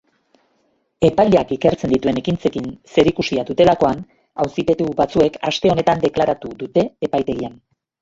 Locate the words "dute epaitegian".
6.67-7.59